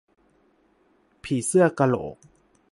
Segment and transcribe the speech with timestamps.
[1.23, 2.15] ผีเสื้อกะโหลก